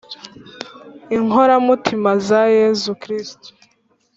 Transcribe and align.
inkoramutima 1.15 2.11
za 2.27 2.41
yezu 2.57 2.91
kristu 3.01 3.49